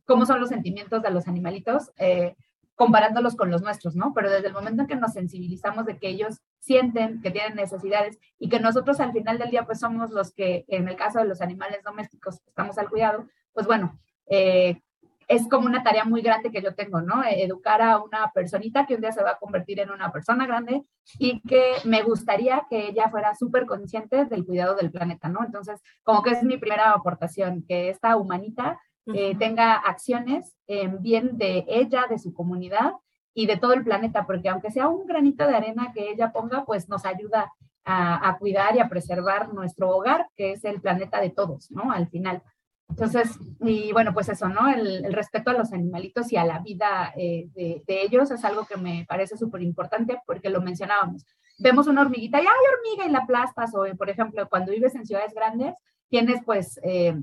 [0.07, 2.37] cómo son los sentimientos de los animalitos, eh,
[2.75, 4.13] comparándolos con los nuestros, ¿no?
[4.15, 8.19] Pero desde el momento en que nos sensibilizamos de que ellos sienten que tienen necesidades
[8.39, 11.27] y que nosotros al final del día pues somos los que, en el caso de
[11.27, 14.83] los animales domésticos, estamos al cuidado, pues bueno, eh,
[15.29, 17.25] es como una tarea muy grande que yo tengo, ¿no?
[17.25, 20.85] Educar a una personita que un día se va a convertir en una persona grande
[21.19, 25.45] y que me gustaría que ella fuera súper consciente del cuidado del planeta, ¿no?
[25.45, 28.79] Entonces, como que es mi primera aportación, que esta humanita
[29.15, 32.93] eh, tenga acciones en bien de ella, de su comunidad
[33.35, 36.65] y de todo el planeta, porque aunque sea un granito de arena que ella ponga,
[36.65, 37.53] pues nos ayuda
[37.85, 41.93] a, cuidar y a preservar nuestro hogar, que es el planeta de todos, ¿no?
[41.93, 42.43] Al final.
[42.89, 44.69] Entonces, y bueno, pues eso, ¿no?
[44.69, 48.77] El, respeto a los animalitos y a la vida eh, de, ellos es algo que
[48.77, 51.25] me parece súper importante porque lo mencionábamos.
[51.59, 55.07] Vemos una hormiguita y hay hormiga y la aplastas, o por ejemplo, cuando vives en
[55.07, 55.75] ciudades grandes,
[56.09, 57.15] tienes pues eh,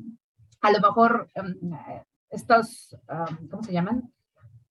[0.64, 1.56] a lo mejor em,
[2.30, 2.98] estos,
[3.52, 4.12] ¿cómo se llaman?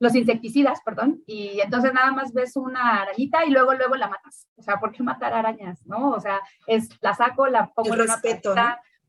[0.00, 4.48] Los insecticidas, perdón, y entonces nada más ves una arañita y luego, luego la matas.
[4.57, 5.87] O sea, ¿por qué matar arañas?
[5.87, 6.11] ¿No?
[6.11, 8.55] O sea, es, la saco, la pongo en una respeto,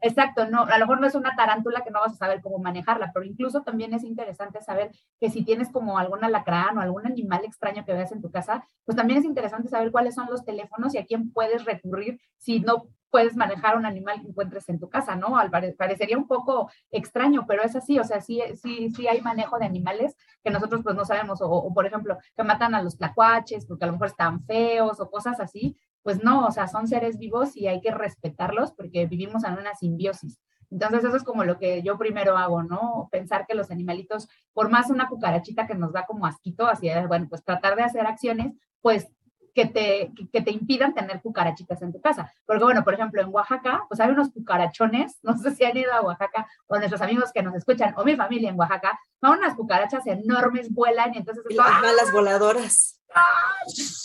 [0.06, 2.58] Exacto, no, a lo mejor no es una tarántula que no vas a saber cómo
[2.58, 7.08] manejarla, pero incluso también es interesante saber que si tienes como algún alacrán o algún
[7.08, 10.44] animal extraño que veas en tu casa, pues también es interesante saber cuáles son los
[10.44, 12.84] teléfonos y a quién puedes recurrir si no
[13.14, 15.38] puedes manejar un animal que encuentres en tu casa, ¿no?
[15.38, 19.60] Al parecería un poco extraño, pero es así, o sea, sí, sí, sí hay manejo
[19.60, 22.98] de animales que nosotros pues no sabemos, o, o por ejemplo, que matan a los
[22.98, 26.88] tlacuaches porque a lo mejor están feos o cosas así, pues no, o sea, son
[26.88, 30.40] seres vivos y hay que respetarlos porque vivimos en una simbiosis.
[30.72, 33.10] Entonces eso es como lo que yo primero hago, ¿no?
[33.12, 37.28] Pensar que los animalitos, por más una cucarachita que nos da como asquito, así, bueno,
[37.30, 39.08] pues tratar de hacer acciones, pues
[39.54, 42.32] que te, que te impidan tener cucarachitas en tu casa.
[42.46, 45.94] Porque bueno, por ejemplo, en Oaxaca, pues hay unos cucarachones, no sé si han ido
[45.94, 49.56] a Oaxaca o nuestros amigos que nos escuchan o mi familia en Oaxaca, son unas
[49.56, 51.44] cucarachas enormes, vuelan y entonces...
[51.50, 53.00] Y las malas voladoras.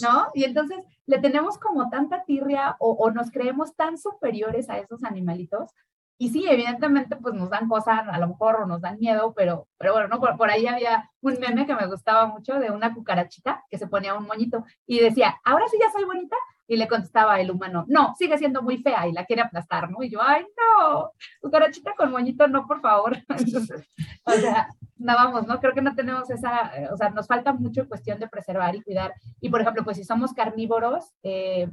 [0.02, 0.28] ¿No?
[0.34, 5.02] Y entonces le tenemos como tanta tirria o, o nos creemos tan superiores a esos
[5.02, 5.70] animalitos
[6.18, 9.68] y sí, evidentemente, pues nos dan cosas, a lo mejor o nos dan miedo, pero,
[9.78, 10.18] pero bueno, ¿no?
[10.18, 13.86] Por, por, ahí había un meme que me gustaba mucho de una cucarachita que se
[13.86, 16.36] ponía un moñito y decía, ahora sí ya soy bonita.
[16.70, 20.02] Y le contestaba el humano, no, sigue siendo muy fea y la quiere aplastar, ¿no?
[20.02, 23.16] Y yo, ay, no, cucarachita con moñito, no, por favor.
[23.28, 23.88] Entonces,
[24.24, 25.60] o sea, no vamos, ¿no?
[25.60, 29.14] Creo que no tenemos esa, o sea, nos falta mucho cuestión de preservar y cuidar.
[29.40, 31.70] Y por ejemplo, pues si somos carnívoros, eh,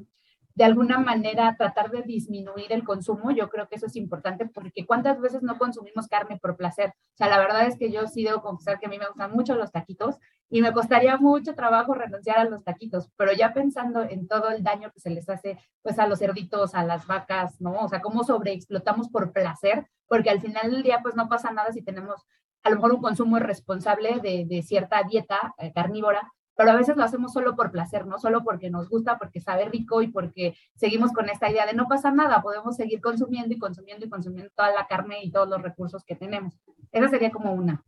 [0.56, 4.86] de alguna manera tratar de disminuir el consumo, yo creo que eso es importante porque
[4.86, 6.90] cuántas veces no consumimos carne por placer.
[6.90, 9.32] O sea, la verdad es que yo sí debo confesar que a mí me gustan
[9.34, 10.16] mucho los taquitos
[10.50, 14.64] y me costaría mucho trabajo renunciar a los taquitos, pero ya pensando en todo el
[14.64, 17.74] daño que se les hace pues a los cerditos, a las vacas, ¿no?
[17.74, 21.74] O sea, cómo sobreexplotamos por placer, porque al final del día pues no pasa nada
[21.74, 22.26] si tenemos
[22.64, 26.96] a lo mejor un consumo irresponsable de, de cierta dieta eh, carnívora, pero a veces
[26.98, 30.56] lo hacemos solo por placer, no solo porque nos gusta, porque sabe rico y porque
[30.76, 34.52] seguimos con esta idea de no pasa nada, podemos seguir consumiendo y consumiendo y consumiendo
[34.56, 36.58] toda la carne y todos los recursos que tenemos.
[36.92, 37.84] Esa sería como una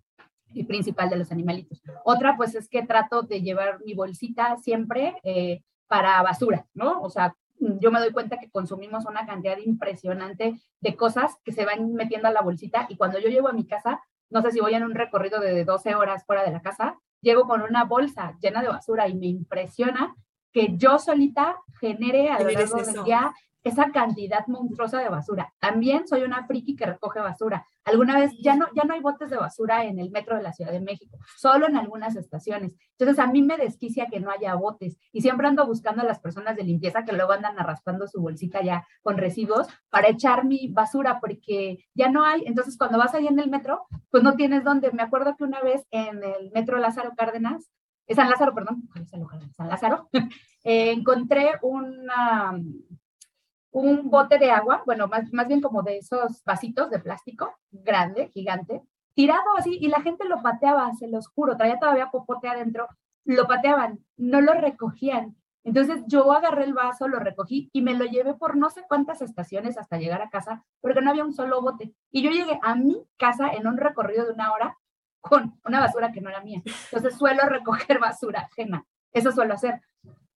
[0.53, 1.81] y principal de los animalitos.
[2.03, 7.01] Otra, pues es que trato de llevar mi bolsita siempre eh, para basura, ¿no?
[7.01, 11.65] O sea, yo me doy cuenta que consumimos una cantidad impresionante de cosas que se
[11.65, 14.59] van metiendo a la bolsita y cuando yo llego a mi casa, no sé si
[14.59, 18.37] voy en un recorrido de 12 horas fuera de la casa, llego con una bolsa
[18.41, 20.15] llena de basura y me impresiona
[20.51, 23.33] que yo solita genere a lo largo del día
[23.63, 25.53] esa cantidad monstruosa de basura.
[25.59, 27.65] También soy una friki que recoge basura.
[27.83, 30.53] Alguna vez ya no, ya no hay botes de basura en el metro de la
[30.53, 32.73] Ciudad de México, solo en algunas estaciones.
[32.97, 36.19] Entonces a mí me desquicia que no haya botes y siempre ando buscando a las
[36.19, 40.67] personas de limpieza que luego andan arrastrando su bolsita ya con residuos para echar mi
[40.69, 42.43] basura porque ya no hay.
[42.45, 44.91] Entonces cuando vas ahí en el metro, pues no tienes dónde.
[44.91, 47.69] Me acuerdo que una vez en el metro Lázaro Cárdenas,
[48.15, 48.87] San Lázaro, perdón,
[49.55, 50.09] San Lázaro,
[50.63, 52.57] eh, encontré una
[53.81, 58.29] un bote de agua, bueno, más, más bien como de esos vasitos de plástico, grande,
[58.29, 58.81] gigante,
[59.13, 62.87] tirado así, y la gente lo pateaba, se los juro, traía todavía popote adentro,
[63.25, 65.35] lo pateaban, no lo recogían.
[65.63, 69.21] Entonces yo agarré el vaso, lo recogí y me lo llevé por no sé cuántas
[69.21, 71.93] estaciones hasta llegar a casa, porque no había un solo bote.
[72.09, 74.77] Y yo llegué a mi casa en un recorrido de una hora
[75.19, 76.61] con una basura que no era mía.
[76.65, 78.85] Entonces suelo recoger basura ajena.
[79.11, 79.81] Eso suelo hacer.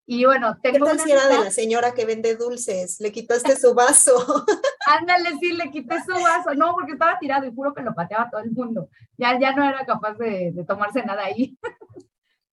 [0.06, 0.78] Y bueno, tengo.
[0.78, 3.00] ¿Qué tal si era de la señora que vende dulces?
[3.00, 4.12] Le quitaste su vaso.
[4.86, 6.54] Ándale, sí, le quité su vaso.
[6.54, 8.88] No, porque estaba tirado y juro que lo pateaba todo el mundo.
[9.16, 11.56] Ya, ya no era capaz de, de tomarse nada ahí.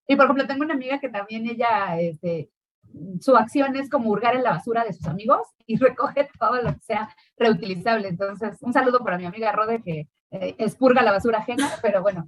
[0.06, 2.50] y por ejemplo, tengo una amiga que también ella, este,
[3.20, 6.72] su acción es como hurgar en la basura de sus amigos y recoge todo lo
[6.72, 8.08] que sea reutilizable.
[8.08, 12.26] Entonces, un saludo para mi amiga Rode que eh, expurga la basura ajena, pero bueno,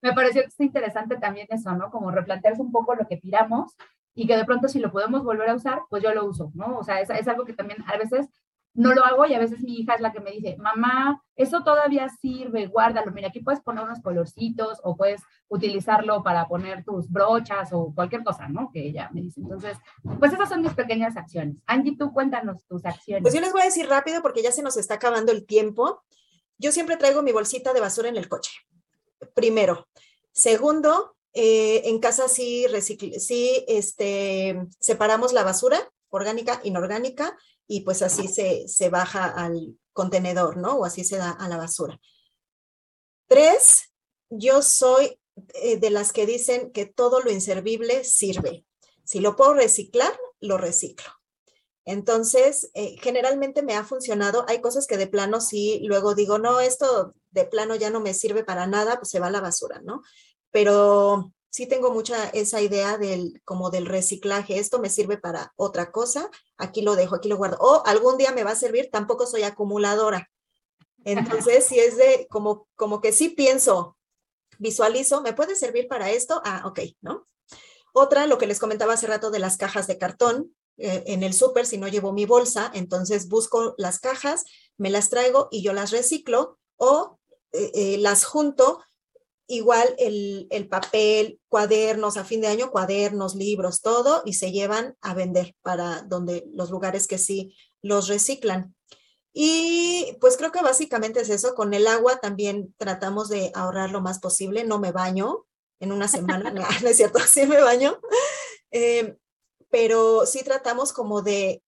[0.00, 1.90] me pareció que es interesante también eso, ¿no?
[1.90, 3.76] Como replantearse un poco lo que tiramos
[4.14, 6.78] y que de pronto si lo podemos volver a usar, pues yo lo uso, ¿no?
[6.78, 8.28] O sea, es, es, algo que también a veces
[8.74, 11.62] no lo hago y a veces mi hija es la que me dice, mamá, eso
[11.64, 17.10] todavía sirve, guárdalo, mira, aquí puedes poner unos colorcitos o puedes utilizarlo para poner tus
[17.10, 18.70] brochas o cualquier cosa, ¿no?
[18.72, 19.40] Que ella me dice.
[19.40, 19.76] Entonces,
[20.18, 21.56] pues esas son mis pequeñas acciones.
[21.66, 23.22] Angie, tú cuéntanos tus acciones.
[23.22, 26.02] Pues yo les voy a decir rápido porque ya se nos está acabando el tiempo.
[26.58, 28.52] Yo siempre traigo mi bolsita de basura en el coche.
[29.34, 29.88] Primero.
[30.32, 32.66] Segundo, eh, en casa sí,
[33.18, 40.56] sí este, separamos la basura orgánica, inorgánica, y pues así se, se baja al contenedor,
[40.56, 40.76] ¿no?
[40.76, 42.00] O así se da a la basura.
[43.28, 43.92] Tres,
[44.28, 45.20] yo soy
[45.54, 48.64] eh, de las que dicen que todo lo inservible sirve.
[49.04, 51.10] Si lo puedo reciclar, lo reciclo.
[51.84, 54.44] Entonces, eh, generalmente me ha funcionado.
[54.48, 58.14] Hay cosas que de plano sí, luego digo, no, esto de plano ya no me
[58.14, 60.02] sirve para nada, pues se va a la basura, ¿no?
[60.50, 64.58] Pero sí tengo mucha esa idea del como del reciclaje.
[64.58, 67.58] Esto me sirve para otra cosa, aquí lo dejo, aquí lo guardo.
[67.60, 70.30] O algún día me va a servir, tampoco soy acumuladora.
[71.04, 73.96] Entonces, si es de como, como que sí pienso,
[74.58, 76.40] visualizo, ¿me puede servir para esto?
[76.44, 77.26] Ah, ok, ¿no?
[77.92, 81.32] Otra, lo que les comentaba hace rato de las cajas de cartón, eh, en el
[81.32, 84.44] súper, si no llevo mi bolsa, entonces busco las cajas,
[84.76, 87.18] me las traigo y yo las reciclo o
[87.52, 88.80] eh, eh, las junto
[89.50, 95.14] igual el, papel, cuadernos, a fin de año, cuadernos, libros, todo, y se llevan a
[95.14, 98.74] vender para donde los lugares que sí los reciclan.
[99.32, 101.54] Y pues creo que básicamente es eso.
[101.54, 104.64] Con el agua también tratamos de ahorrar lo más posible.
[104.64, 105.46] No me baño
[105.80, 106.50] en una semana,
[106.82, 108.00] no, es cierto, sí me baño.
[108.70, 109.16] Eh,
[109.70, 111.62] pero sí tratamos como de,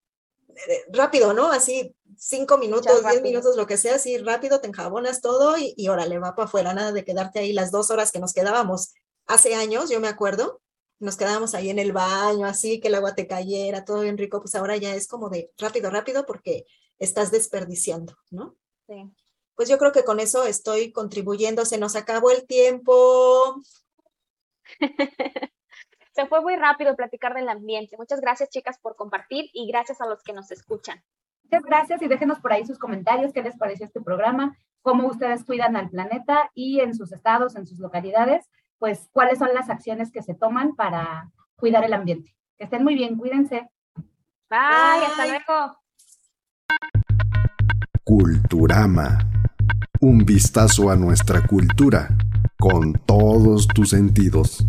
[0.89, 1.51] rápido, ¿no?
[1.51, 5.89] Así cinco minutos, diez minutos, lo que sea, así rápido, te enjabonas todo y, y
[5.89, 8.95] órale, va para afuera, nada de quedarte ahí las dos horas que nos quedábamos
[9.27, 10.61] hace años, yo me acuerdo,
[11.01, 14.41] nos quedábamos ahí en el baño, así que el agua te cayera, todo bien rico,
[14.41, 16.65] pues ahora ya es como de rápido, rápido, porque
[17.01, 18.57] estás desperdiciando, ¿no?
[18.87, 19.11] Sí.
[19.57, 23.61] Pues yo creo que con eso estoy contribuyendo, se nos acabó el tiempo.
[26.15, 27.97] se fue muy rápido platicar del ambiente.
[27.97, 31.03] Muchas gracias, chicas, por compartir y gracias a los que nos escuchan.
[31.53, 35.45] Muchas gracias y déjenos por ahí sus comentarios, qué les pareció este programa, cómo ustedes
[35.45, 38.49] cuidan al planeta y en sus estados, en sus localidades
[38.83, 42.35] pues cuáles son las acciones que se toman para cuidar el ambiente.
[42.59, 43.71] Que estén muy bien, cuídense.
[44.51, 45.79] Bye, hasta luego.
[48.03, 49.21] Culturama.
[50.01, 52.09] Un vistazo a nuestra cultura
[52.59, 54.67] con todos tus sentidos.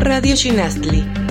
[0.00, 1.21] Radio Shinastli.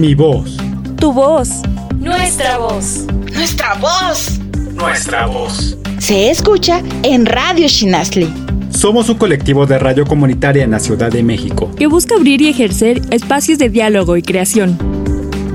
[0.00, 0.56] Mi voz.
[0.96, 1.60] Tu voz.
[1.98, 3.04] Nuestra voz.
[3.34, 4.40] Nuestra voz.
[4.72, 8.26] Nuestra voz se escucha en Radio Shinasli.
[8.70, 12.48] Somos un colectivo de radio comunitaria en la Ciudad de México que busca abrir y
[12.48, 14.78] ejercer espacios de diálogo y creación.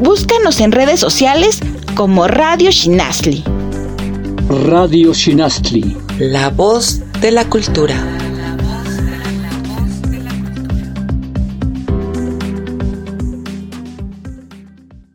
[0.04, 1.60] Búscanos en redes sociales
[1.96, 3.44] como Radio Shinasli.
[4.68, 5.98] Radio Shinasli.
[6.20, 8.15] La voz de la cultura.